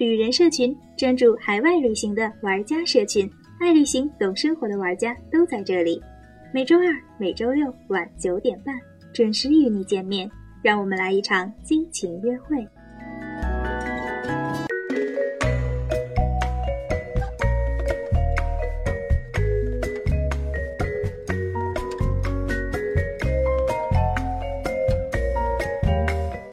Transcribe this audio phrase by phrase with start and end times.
[0.00, 6.00] 旅人社群，专注海外旅行的玩家社群，爱旅行、懂生活的玩家都在这里。
[6.54, 6.84] 每周二、
[7.18, 8.74] 每周六晚九点半
[9.12, 10.30] 准时与你见面，
[10.62, 12.66] 让我们来一场激情约会。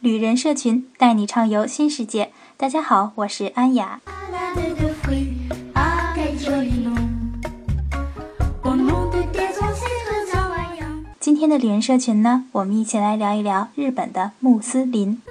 [0.02, 2.30] 旅人社群带你畅游新世界。
[2.60, 4.00] 大家好，我是安雅。
[11.20, 15.22] 今天的旅人社群呢，我们一起来聊一聊日本的穆斯林。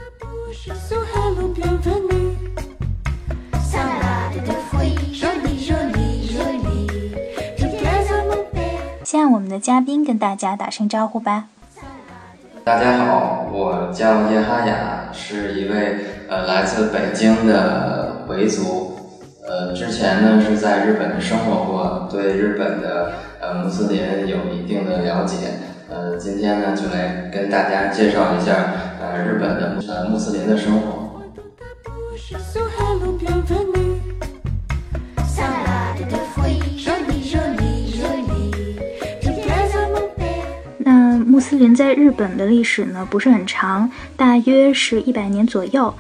[9.03, 11.49] 先让我们的嘉宾跟大家打声招呼吧。
[12.63, 18.97] 大家好，我叫叶哈雅，是一位呃来自北京的回族，
[19.47, 25.37] 呃之前呢是在日本生活过，对日本的呃穆斯林有一定的了解，
[25.89, 31.07] 呃今天呢就来跟大家介绍一下呃日本的呃穆斯林的生活。
[41.29, 45.93] 穆斯林在日本的历史呢不是很长，大约是一百年左右。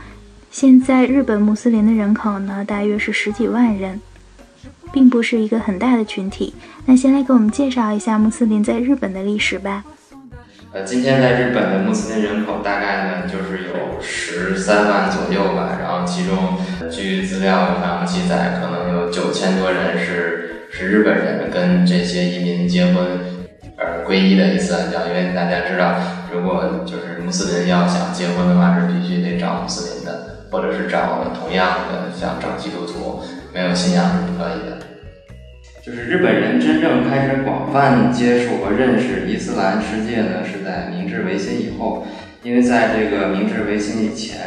[0.59, 4.01] 现在日本穆斯林的人口呢大约是十几万人，
[4.91, 6.51] 并不是一个很大的群体。
[6.87, 9.85] 那先来给我们介绍一下穆斯林在日本的历史吧。
[10.71, 16.57] 呃，今天在日本的穆斯林人口大概呢就是有十三万左右吧，然后其中
[16.89, 23.05] 据资料上记载，可能有九千多人是是日本人跟这些移民结婚。
[23.79, 25.93] 而皈依的伊斯兰教，因为大家知道，
[26.33, 30.16] 如果就是穆斯林要想结婚的话，是必须得找穆斯林的，
[30.51, 33.21] 或者是找同样的，像找基督徒，
[33.53, 34.77] 没有信仰是不可以的。
[35.85, 42.05] 就是日本人真正开始广泛接触和认识伊斯兰世界呢，是在明治维新以后，
[42.43, 44.37] 因为在这个明治维新以前。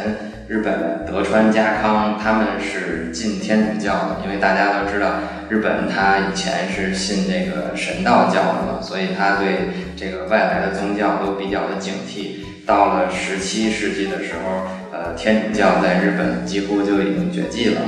[0.51, 12.45] 日本德川家康他们是信天主教的，因为大家都知道日本他以前是信这个神道教的嘛，所以他对这个外来的宗教都比较的警惕。
[12.67, 17.81] 到了十七世纪的时候，呃，天主教在日本几乎就已经绝迹了。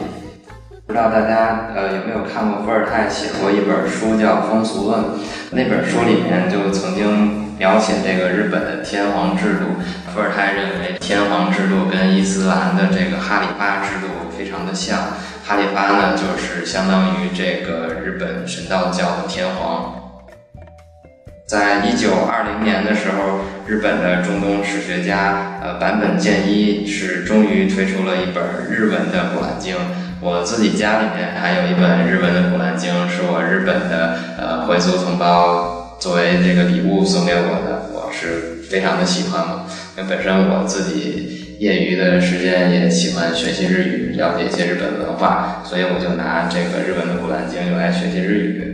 [0.86, 5.00] 不知道大家呃有没有看过伏尔泰写过一本书叫《风俗论》，
[5.50, 7.42] 那本书里面就曾经。
[7.58, 9.80] 描写这个日本的天皇制度，
[10.12, 14.98] 伏尔泰认为天皇制度跟伊斯兰的这个哈里发制度非常的像。
[15.46, 20.01] 哈里发呢，就是相当于这个日本神道教的天皇。
[21.46, 29.74] 在一九二零年的时候，日本的中东史学家呃坂本健一是终于推出了一本日文的《古兰经》。
[30.20, 35.98] 我自己家里面还有一本日文的《古兰经》，是我日本的呃回族同胞。
[36.00, 39.66] 作为这个礼物送给我的，我是非常的喜欢嘛。
[39.96, 48.71] 因为本身我自己业余的时间也喜欢学习日语，了解一些日本文化，所以我就拿这个日本的《古兰经》用来学习日语。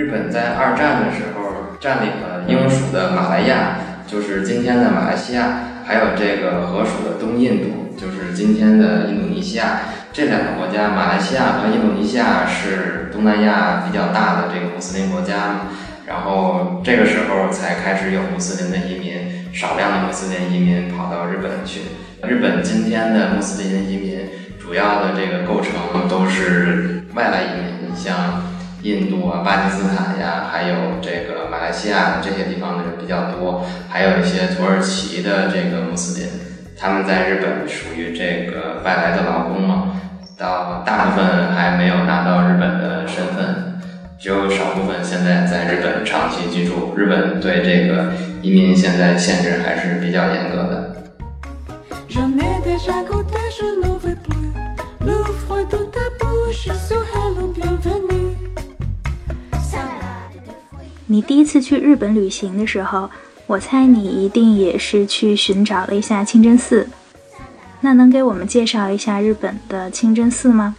[0.00, 9.80] 日本在二战的时候占领了英属的马来亚，就是今天的马来西亚，还有这个河属的东印度，就是今天的印度尼西亚。
[10.10, 15.66] 这两个国家，马来西亚和印度尼西亚是东南亚比较大的这个穆斯林国家，
[16.06, 21.82] 然后这个时候才开始有穆斯林的移民，少量的穆斯林移民跑到日本去。
[22.26, 28.44] 日本今天的穆斯林移民主要的这个构成都是外来移民，你像
[28.82, 36.28] 印度啊、巴基斯坦呀，还有这个马来西亚这些地方的人比较多，还有一些土耳其的这个穆斯林，
[36.78, 39.92] 他们在日本属于这个外来的劳工嘛。
[40.38, 43.78] 到大部分还没有拿到日本的身份，
[44.18, 46.94] 只有少部分现在在日本长期居住。
[46.96, 50.96] 日本对这个移民现在限制还是比较严格的。
[61.10, 63.10] 你第一次去日本旅行的时候，
[63.48, 66.86] 我猜你一定也是去寻找了一下清真寺。
[67.80, 70.76] 那能给我们介绍一下日本的清真寺吗？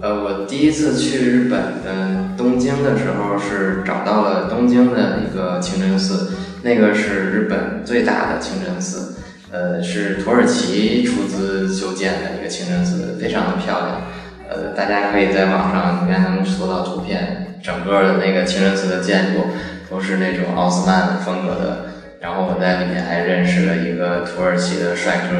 [0.00, 6.32] 呃，我第一次去日本的东京的时候，是找到了东京的一个清真寺，
[6.62, 9.16] 那个是日本最大的清真寺，
[9.50, 14.00] 呃，是土耳其出资修建的一个清真寺，非常的漂亮。
[14.48, 19.42] 呃，大家可以在网上应该能搜到图片，整个的那个清真寺的建筑
[19.90, 21.86] 都是那种奥斯曼风格的
[22.20, 25.36] 然后我在里面还认识了一个土耳其的帅哥，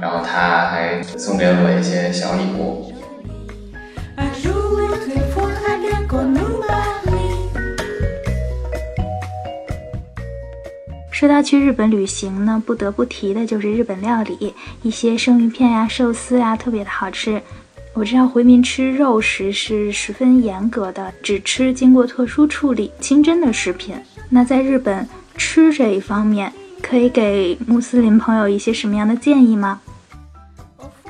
[0.00, 2.92] 然后他还送给了我一些小礼物。
[11.10, 17.40] 说到去日本旅行呢，不得不提的就是日本料理，一些生鱼片呀、寿司呀，特别的好吃。
[17.94, 23.94] 我知道回民吃肉食是十分严格的，只吃经过特殊处理、清真的食品。
[24.30, 25.06] 那在日本
[25.36, 26.50] 吃这一方面，
[26.82, 29.82] 可以给穆斯林朋友一些什么样的建议吗？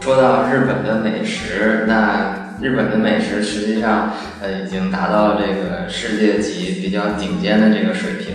[0.00, 8.34] 说到日本的美食，那日本的美食实际上呃已经达到这个世界级比较顶尖的这个水平。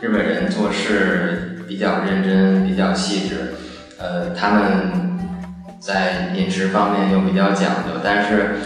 [0.00, 3.54] 日本人做事比较认真，比较细致，
[3.98, 5.07] 呃，他们
[5.88, 8.56] 在饮食方面又比较讲究，但是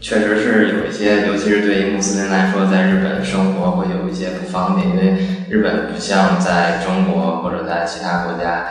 [0.00, 5.16] 确实是有一些，尤其是对于穆斯林来说，在日本生活会有一些不方便，因为
[5.48, 8.66] 日本不像在中国或者在其他国家，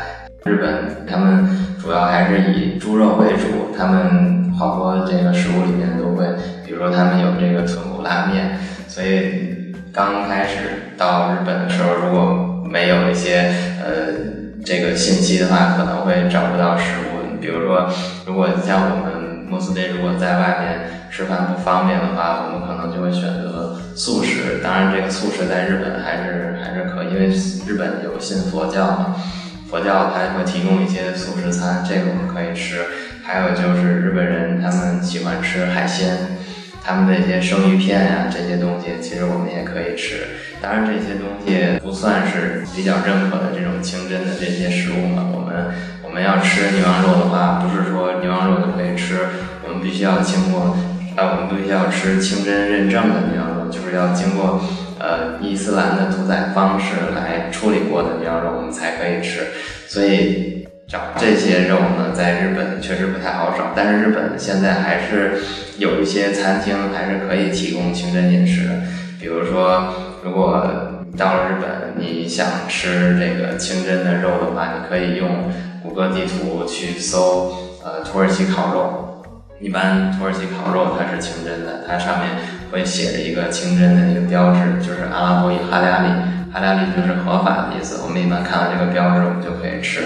[0.46, 6.26] 日本他们主要还是以猪肉为主，他们好多这个食物里面都会，
[6.66, 8.58] 比如说他们有这个豚骨拉面，
[8.88, 9.58] 所以。
[9.92, 13.52] 刚开始到日本的时候，如果没有一些
[13.84, 14.14] 呃
[14.64, 17.09] 这个信息的话，可能会找不到食物。
[17.40, 17.90] 比如说，
[18.26, 24.60] 如果像我们穆斯林如果在外面吃饭不方便的话，我们可能就会选择素食。
[24.64, 27.28] 当然，这个素食在日本还是还是可，因为
[27.66, 29.16] 日本有信佛教嘛，
[29.70, 32.86] 佛教它会提供一些素食餐，这个我们可以吃。
[33.24, 36.39] 还有就是日本人他们喜欢吃海鲜。
[36.84, 40.24] 他们的一些生鱼片呀，这些东西其实我们也可以吃。
[40.62, 45.26] 当然，这些东西不算是比较认可的这种清真的这些食物嘛。
[45.34, 45.74] 我们
[46.04, 49.20] 我们要吃牛羊肉的话，不是说牛羊肉就可以吃，
[49.68, 50.76] 我们必须要经过，
[51.16, 54.60] 呃，我们必须要吃清真认证的牛羊肉，就是要经过
[55.00, 59.48] 呃伊斯兰的屠宰方式来处理过的牛羊肉，我们才可以吃。
[59.88, 60.59] 所以。
[60.90, 65.40] 找这些肉呢，在日本确实不太好找，但是日本现在还是
[65.78, 68.72] 有一些餐厅还是可以提供清真饮食。
[69.20, 69.94] 比如说，
[70.24, 70.68] 如果
[71.12, 75.52] 你到了日本，你想吃这个清真的肉的话，你可以用
[75.84, 77.54] 谷歌地图去搜，
[77.84, 79.06] 呃，土耳其烤肉。
[79.60, 82.30] 一般土耳其烤肉它是清真的，它上面
[82.72, 86.10] 会写着一个清真的一个标志，就是阿拉伯语哈拉里，
[86.52, 88.02] 哈拉里就是合法的意思。
[88.04, 90.02] 我们一般看到这个标志，我们就可以吃。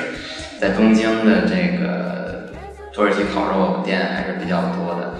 [0.63, 2.53] 在东京的这个
[2.93, 5.15] 土耳其烤肉店还是比较多的，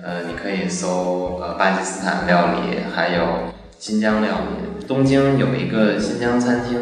[0.00, 4.86] 呃，你可以搜呃巴基斯坦料理，还有新疆料理。
[4.86, 6.78] 东京有一个新疆餐厅，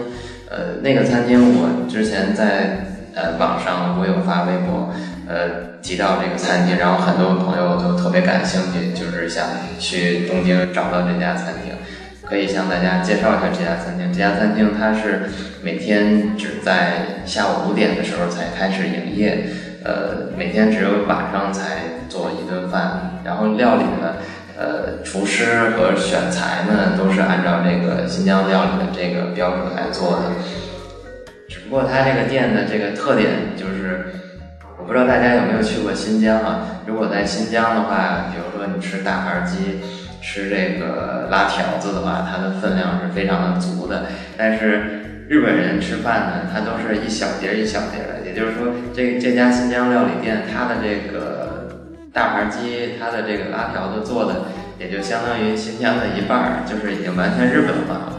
[0.51, 2.85] 呃，那个餐厅我之前在
[3.15, 4.93] 呃网上我有发微博，
[5.27, 9.47] 呃提到这个餐厅，然后很多朋友就特别感兴趣，就是想
[9.79, 11.64] 去东京找到这家餐厅。
[12.27, 14.13] 可以向大家介绍一下这家餐厅。
[14.13, 15.31] 这家餐厅它是
[15.63, 19.47] 每天只在下午五点的时候才开始营业，
[19.85, 23.21] 呃，每天只有晚上才做一顿饭。
[23.25, 24.17] 然后料理呢，
[24.57, 30.23] 呃，厨师和选材呢都是按照这个新疆料理的这个标准来做的。
[31.49, 34.07] 只不过它这个店的这个特点就是，
[34.79, 36.81] 我不知道大家有没有去过新疆啊？
[36.87, 39.81] 如果在新疆的话，比如说你吃大盘鸡。
[40.25, 44.07] 吃这个拉条子的话，它的分量是非常的足的。
[44.39, 48.27] 但是日本人吃饭呢，它都是一小碟一小碟的。
[48.27, 51.69] 也就是说，这这家新疆料理店，它的这个
[52.11, 54.47] 大盘鸡，它的这个拉条子做的，
[54.79, 58.13] 也就相当于新疆的一半儿，就是已经完全日本化了。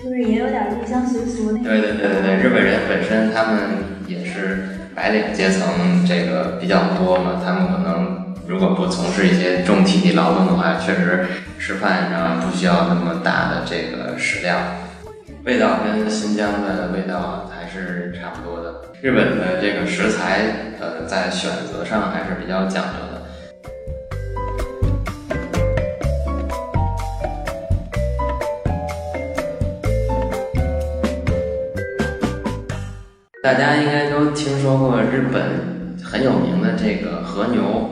[0.00, 1.64] 就是也有点入乡随俗那。
[1.64, 3.58] 对对对对对，日本人本身他们
[4.06, 8.17] 也是白领阶层，这个比较多嘛，他们可能。
[8.48, 11.26] 如果不从事一些重体力劳动的话，确实
[11.58, 14.58] 吃饭上不需要那么大的这个食量，
[15.44, 18.84] 味道跟新疆的味道还是差不多的。
[19.02, 20.40] 日本的这个食材，
[20.80, 23.18] 呃，在选择上还是比较讲究的。
[33.42, 37.87] 大家应该都听说过日本很有名的这个和牛。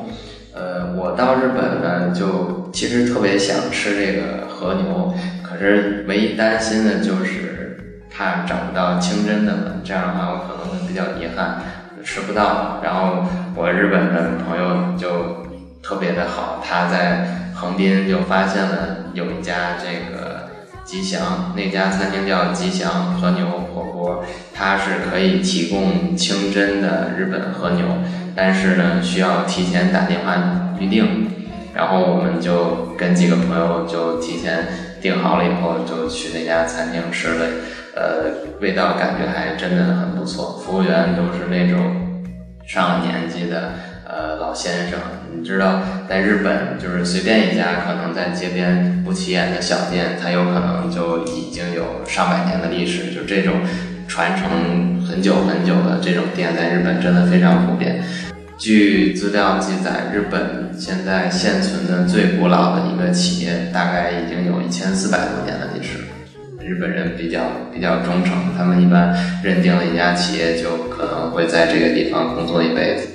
[0.96, 11.60] 我到日本呢，就其实特别想吃这个和牛，可是唯一担心的就是怕找不到清真的嘛，这样的话我可能会比较遗憾，
[12.04, 12.80] 吃不到。
[12.82, 15.46] 然后我日本的朋友就
[15.82, 20.48] 特别的好，他在横滨就发现了有一家这个
[20.84, 23.46] 吉祥，那家餐厅叫吉祥和牛
[24.54, 27.84] 它是可以提供清真的日本和牛。
[28.34, 31.26] 但是呢，需要提前打电话预定，
[31.74, 34.66] 然后我们就跟几个朋友就提前
[35.00, 37.46] 订好了以后，就去那家餐厅吃了。
[37.94, 40.58] 呃，味道感觉还真的很不错。
[40.58, 42.22] 服务员都是那种
[42.66, 43.72] 上了年纪的
[44.06, 44.98] 呃老先生。
[45.34, 53.14] 你知道，在日本就是随便一家可能在街边不起眼的小店，它有可能就已经有上百年的历史。
[53.14, 53.54] 就这种
[54.08, 58.02] 传承很久很久的这种店，在日本真的非常普遍。
[58.58, 65.98] 据资料记载，日本现在现存的最古老的一个企业，大概已经有一千四百多年的历史。
[66.64, 73.08] 日本人比较比较忠诚，他们一般认定了一家企业，就可能会在这个地方工作一辈子。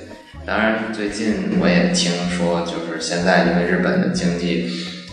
[0.46, 4.70] 当然，最近我也听说，就是现在因为日本的经济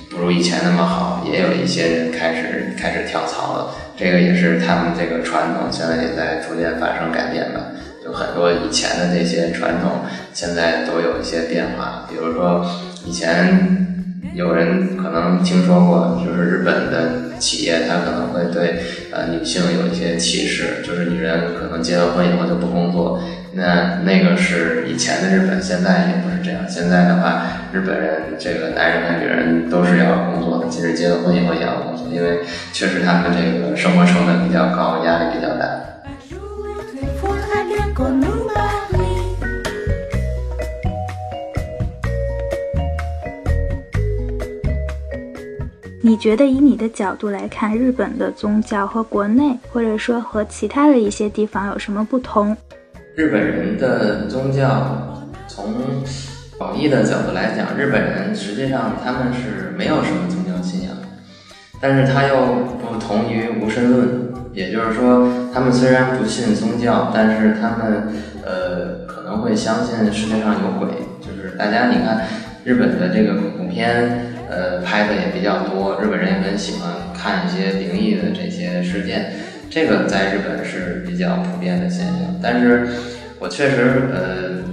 [0.09, 3.75] 不如以前那么好，也有一些人开始开始跳槽了。
[3.99, 7.59] 这个也是他们这个传统，现在也在逐渐发生改变吧。
[8.01, 12.07] 就很多以前的这些传统，现在都有一些变化。
[12.09, 12.65] 比如说，
[13.05, 13.85] 以前
[14.33, 18.79] 有人可能听说过，就是日本的企业，他可能会对
[19.11, 23.21] 呃女性有一些歧视，就是女人可能结了婚以后就不工作。
[23.53, 26.61] 那那个是以前的日本，现在也不是这样。
[26.69, 35.65] 现在的话，日本人这个男人和女人都是要工作的，即使结了婚以后也要工作，因为确实他们这个生活成本比较高，压力比较大。
[46.09, 52.57] 你觉得以你的角度来看，日本的宗教和国内，或者说和其他的一些地方有什么不同？
[53.13, 55.71] 日本人的宗教，从
[56.57, 60.97] 广义的角度来讲，日本人实际上他们是没有什么宗教信仰，
[61.79, 62.35] 但是他又
[62.81, 68.07] 不同于无神论，也就是说，他们虽然不信宗教，但是他们
[68.43, 70.89] 呃可能会相信世界上有鬼。
[71.21, 72.25] 就是大家你看，
[72.63, 79.31] 日本的这个恐怖片，呃拍的也比较多，日本人也很喜欢看一些灵异的这些事件。
[79.69, 82.87] 这个在日本是比较普遍的现象，但是
[83.39, 84.63] 我确实呃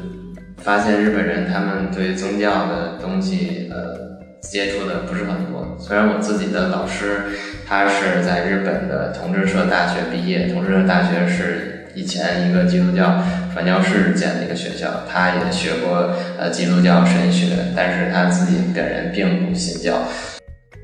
[0.57, 3.95] 发现日本人他们对宗教的东西呃
[4.41, 5.77] 接触的不是很多。
[5.79, 7.25] 虽然我自己的老师
[7.67, 13.25] 他是在日本的同志社大学毕业，同志社大学是以前一个基督教
[13.55, 19.95] 传教士建的一个学校，他也学过呃基督教神学，但是他自己本人并不信教。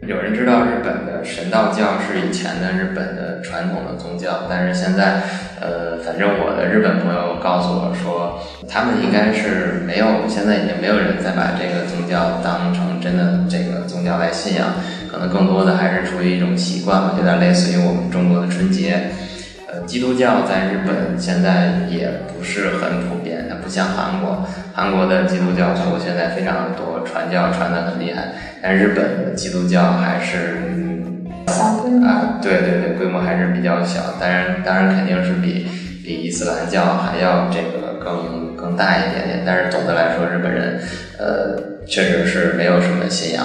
[0.09, 5.21] 有人知道日本的神道教是以前的日本的传统的宗教，但是现在，
[5.61, 14.73] 呃，反正我的日本朋友告诉我说，他们应该是没有，现在已经没有人再把这个宗教当成真的这个宗教来信仰，
[15.13, 19.13] 可能更多的还是出于一种习惯吧，有点类似于我们中国的春节。
[19.83, 28.33] 呃，基督教在日本现在也不是很普遍，它不像韩国，韩国的基督教徒现在非常的多，传教传的很厉害。
[28.63, 30.57] 但日本的基督教还是，
[32.05, 34.15] 啊，对对对，规模还是比较小。
[34.21, 35.67] 当然，当然肯定是比
[36.05, 39.43] 比伊斯兰教还要这个更更大一点点。
[39.45, 40.81] 但是总的来说，日本人，
[41.19, 43.45] 呃，确实是没有什么信仰，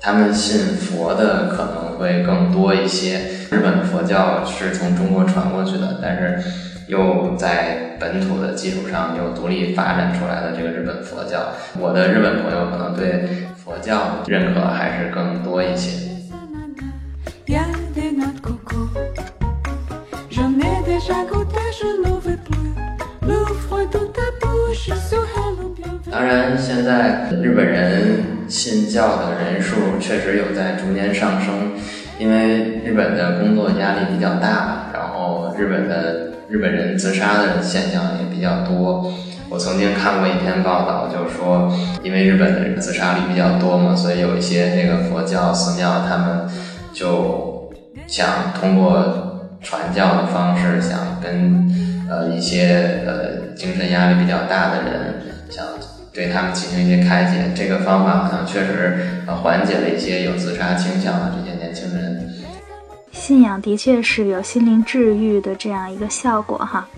[0.00, 3.20] 他们信佛的可能会更多一些。
[3.50, 6.42] 日本佛教是从中国传过去的，但是
[6.86, 16.17] 又在本土的基础上又独立发展出来的这个日本佛教，我的日本朋友可能对佛教认可还是更多一些。
[26.10, 31.72] 当然，现在日本人信教的人数确实有在逐年上升。
[32.18, 39.12] 因为日本的工作压力比较大，然后日本的日本人自杀的现象也比较多。
[39.48, 41.72] 我曾经看过一篇报道，就是说，
[42.02, 46.48] 因为日本的自杀率比较多嘛，所以有一些这个佛教寺庙，他们
[46.92, 47.70] 就
[48.08, 51.70] 想通过传教的方式，想跟
[52.10, 55.14] 呃一些呃精神压力比较大的人，
[55.48, 55.64] 想
[56.18, 57.48] 对他们进行一些开解。
[57.54, 62.28] 这个方法好像确实呃缓解了一些有自杀倾向的这些年轻人。
[63.12, 66.88] 信仰的确是有心灵治愈的这样一个效果哈。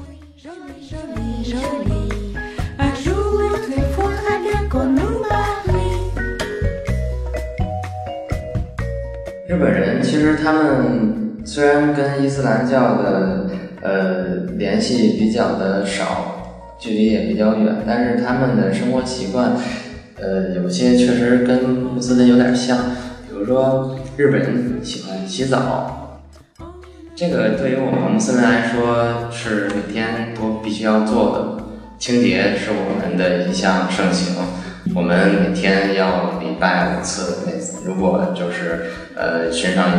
[9.47, 13.51] 日本人其实他们虽然跟伊斯兰教的
[13.83, 14.25] 呃
[14.57, 16.40] 联系比较的少，
[16.81, 19.53] 距离也比较远，但是他们的生活习惯
[20.19, 22.79] 呃有些确实跟穆斯林有点像，
[23.29, 26.23] 比如说日本人喜欢洗澡。
[27.15, 31.65] 这个对于我们穆斯林来说是每天都必须要做的，
[31.99, 34.37] 清洁是我们的一项圣行，
[34.95, 37.47] 我们每天要礼拜五次。
[37.85, 39.91] 如果就是呃身上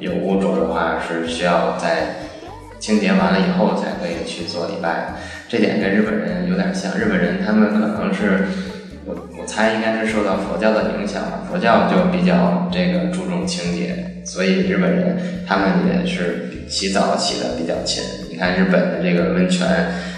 [0.00, 2.16] 有有污浊的话，是需要在
[2.78, 5.14] 清洁完了以后才可以去做礼拜。
[5.48, 8.44] 这点跟日本人有点像，日本人他们可能是。
[9.06, 18.02] 我我猜应该是受到佛教的影响吧，佛教就比较这个注重清洁，所以日本人他们也是洗澡洗的比较勤。
[18.30, 19.68] 你看日本的这个温泉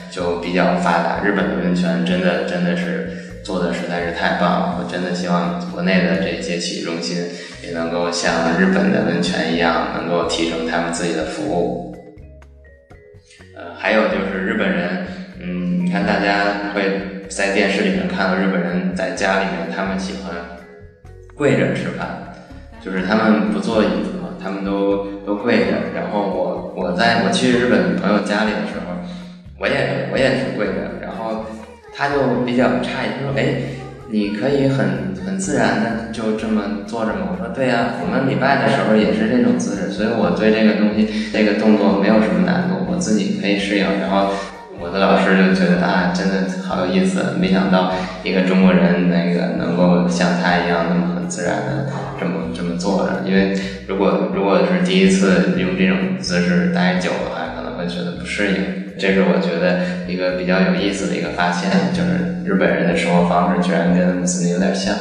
[0.09, 4.79] 就比较发达，日本的温泉真的真的是做的实在是太棒了。
[4.79, 7.17] 我真的希望国内的这些洗浴中心
[7.65, 11.93] 也能够像日本的温泉一样，能够提升他们自己的服务。
[13.57, 14.86] 呃，还有就是日本人，
[15.97, 17.17] 看大家会。
[17.29, 20.33] 在电视里面看到日本人在家里面，他们喜欢
[21.35, 22.07] 跪着吃饭，
[22.81, 25.73] 就是他们不坐椅子嘛，他们都都跪着。
[25.93, 28.95] 然后我我在我去日本朋友家里的时候，
[29.59, 31.45] 我也我也是跪着，然后
[31.93, 32.15] 他就
[32.47, 33.57] 比较诧异，他说：“哎，
[34.09, 44.31] 你可以很很自然的就这么坐着吗？”我说：“对呀，我们礼拜的时候也是这种姿势，所以我对这个东西这个动作没有什么难度，我自己可以适应。”然后。
[44.87, 51.91] 我的老师就觉得啊，真的好有意思，没想到一个中国人那个能够像他一样那么很自然的
[52.21, 53.23] 这么这么坐着。
[53.27, 58.87] 因为如果如果是第一次用这种姿势待久了，还可能会觉得不适应。
[58.99, 64.95] 这是我觉得一个比较有意思的一个发现，就是日本人的生活方式居然跟穆斯林有点像。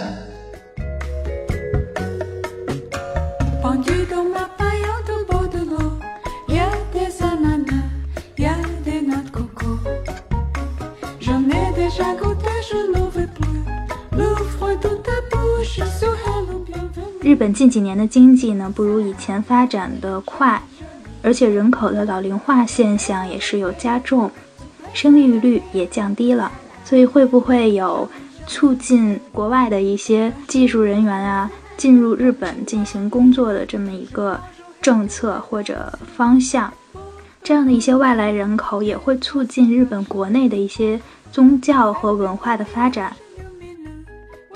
[17.26, 20.62] 日本近几年的经济呢，不如以前发展的快，
[21.24, 24.30] 而且人口的老龄化现象也是有加重，
[24.94, 26.52] 生育率也降低了。
[26.84, 28.08] 所以会不会有
[28.46, 34.40] 促进国外的一些技术人员啊进入日本进行工作的这么一个
[34.80, 36.72] 政策或者方向？
[37.42, 41.02] 这样的一些外来人口也会促进日本国内的一些
[41.32, 43.12] 宗教和文化的发展。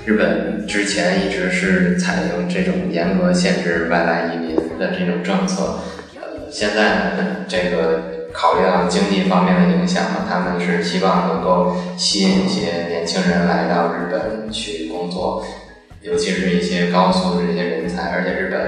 [0.05, 5.77] 日本之前一直是采用这种严格限制外来移民的这种政策，
[6.15, 15.45] 呃，现在呢，这个考虑到经济方面的影响嘛，他们是希望能够吸引一些年轻人来到日本去工作，
[16.01, 18.59] 尤其是一些高素质一些人才，而且日本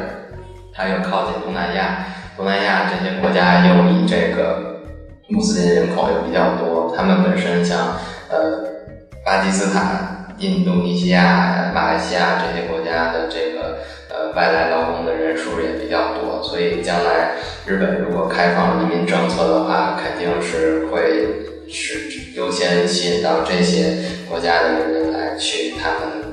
[0.74, 2.06] 它又靠近东南亚，
[2.38, 4.82] 东南亚这些国家又以这个
[5.30, 7.98] 穆斯林人口又比较多，他们本身像
[8.30, 8.64] 呃
[9.26, 10.20] 巴基斯坦。
[10.42, 13.78] 印度尼西亚、马来西亚这些国家的这个
[14.10, 26.24] 呃外来劳工的人数也比较多，所以将来日本如果开放移民政策的话，肯定是会是优先吸引到这些国家的人来去他们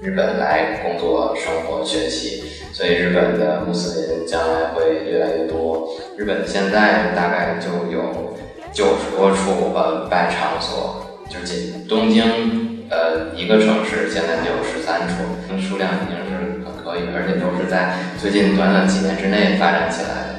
[0.00, 5.88] 日本来工作、生活、学习，所以日本的穆斯林将来会越来越多。
[6.16, 8.36] 日本现在大概就有
[8.72, 12.77] 九十多处呃拜场所，就仅东京。
[12.90, 15.14] 呃，一个城市现在就有十三处，
[15.60, 20.38] 数量已经是很可以，而且都是在最近短短几年之内发展起来的。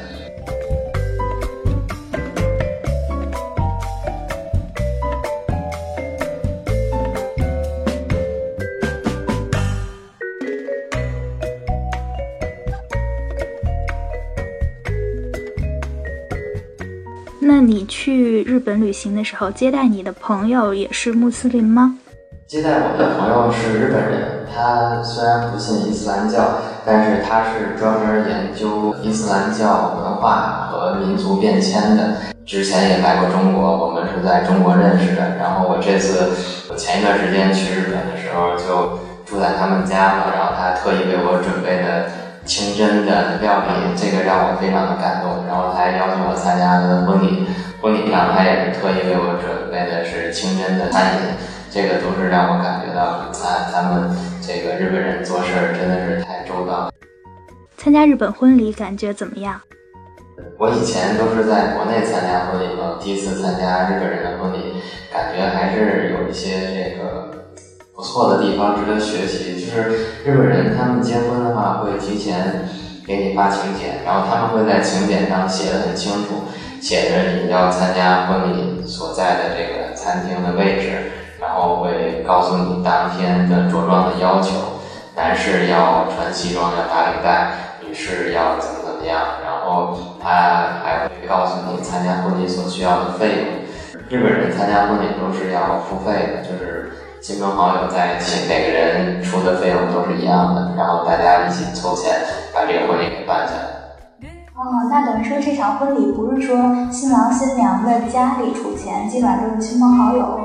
[17.42, 22.00] 那你去日本旅行的时候，接待你的朋友也是穆斯林吗？
[22.50, 32.18] 接待我的朋友是日本人，他虽然不信伊斯兰教，但是他是专门研究伊斯兰教文化和民族变迁的。
[32.48, 35.38] 之前也来过中国，我们是在中国认识的。
[35.38, 36.34] 然后我这次
[36.72, 38.98] 我前一段时间去日本的时候，就
[39.30, 42.10] 住在他们家嘛，然后他特意为我准备的
[42.46, 45.46] 清真的料理，这个让我非常的感动。
[45.46, 47.46] 然后他还邀请我参加他的婚礼，
[47.80, 51.38] 婚礼上他也是特意为我准备的是清真的餐饮。
[51.72, 54.10] 这个都是让我感觉到啊，咱们
[54.42, 56.92] 这个日本人做事儿真的是太周到。
[57.78, 59.62] 参加日本婚礼感觉怎么样？
[60.58, 64.82] 我以前都是在国内参加婚礼嘛，第一次参加日本人的婚礼，
[65.14, 67.30] 感觉还是有一些这个
[67.96, 69.64] 不错的地方值得学习。
[69.64, 72.68] 就是日本人他们结婚的话会提前
[73.06, 76.46] 给你发请柬，然后他们会在请柬上写的很清楚，
[76.82, 81.12] 写着你要参加婚礼所在的这个餐厅的位置。
[81.50, 84.54] 然后会告诉你当天的着装的要求，
[85.16, 87.50] 男士要穿西装要打领带，
[87.82, 89.20] 女士要怎么怎么样。
[89.44, 90.30] 然后他
[90.86, 93.48] 还会告诉你参加婚礼所需要的费用。
[94.10, 102.14] 日本人参加婚礼都是要付费的，就是亲朋好友在一起，每个人出的费用都是一样的，然后大家一起凑钱
[102.54, 103.80] 把这个婚礼给办下来。
[104.54, 106.56] 哦，那等于说这场婚礼不是说
[106.92, 110.38] 新郎新娘的家里出钱，基本上都是亲朋好友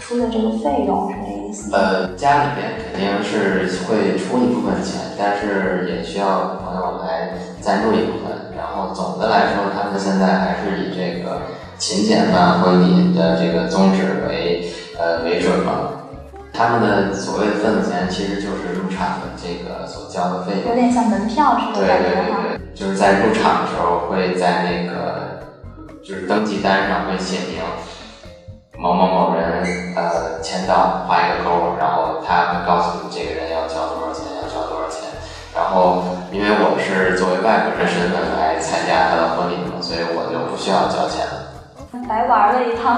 [0.00, 1.70] 出的这个费用，是这意思？
[1.76, 8.50] 呃，家里边肯定是会出一部分钱，但是也需要朋友来赞助一部分。
[8.56, 11.42] 然后总的来说，他们现在还是以这个
[11.78, 15.92] 勤俭办婚礼的这个宗旨为呃为准嘛。
[16.52, 21.86] 他们的所谓的份子钱，其实就是入场的这个所交的费用，有点像门票似的。
[21.86, 25.40] 对对对对，就是在入场的时候会在那个
[26.02, 27.62] 就是登记单上会写明
[28.80, 35.04] 某某某人呃签到，画一个勾，然后他会告诉你这个人要交多少钱，要交多少钱。
[35.54, 41.52] 然后因为我是作为外国人身份来参加他的婚礼嘛，所以我就不需要交钱了。
[42.08, 42.96] 白玩了一趟。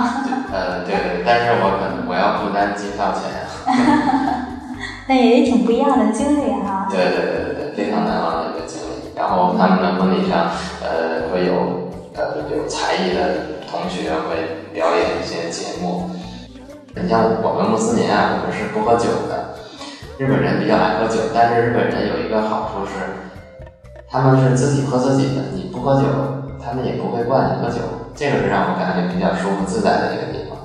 [0.55, 3.43] 呃，对对，但是我可能我要负担机票钱。
[5.11, 6.87] 那也挺不一样的经历哈。
[6.89, 9.11] 对对对对对，非常难忘的一个经历。
[9.19, 10.47] 然后他们的婚礼上，
[10.79, 16.11] 呃，会有呃有才艺的同学会表演一些节目。
[16.95, 19.55] 你像我们穆斯林啊，我们是不喝酒的。
[20.19, 22.93] 日本人比较爱喝酒，但是日本人有一个好处是，
[24.09, 26.07] 他们是自己喝自己的，你不喝酒，
[26.63, 27.81] 他们也不会灌你喝酒。
[28.15, 30.59] 这个是让我感觉比较舒服自在的一个地方。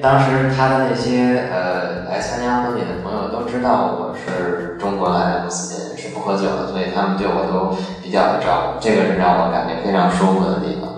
[0.00, 10.91] 当时他的那些呃来参加婚礼的朋友都知道我是中国来的穆斯林，是不喝酒的，所以他们对我都比较的照顾，这个是让我感觉非常舒服的地方。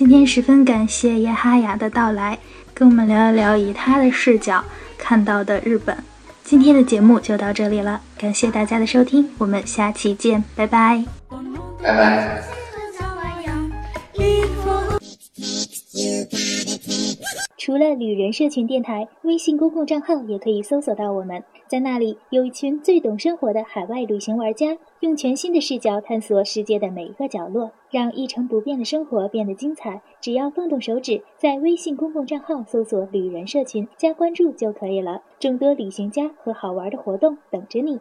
[0.00, 2.38] 今天十分感谢叶哈雅的到来，
[2.72, 4.64] 跟我们聊一聊以他的视角
[4.96, 5.94] 看到的日本。
[6.42, 11.04] 今天的节目就到这里了，感谢大家的收听，我们下期见，拜拜。
[11.82, 12.42] 拜拜。
[17.58, 30.02] 除了旅人社群电台，微信公共账号也可以搜索到我们，在那里有一群最懂生活的海外旅行玩家，用全新的视角探索世界的每一个角落，让一成不变的生活变得精彩。
[30.20, 38.00] 只要动动手指，在微信公共账号搜索“旅人社群”加关注就可以了，众多旅行家和好玩的活动等着你。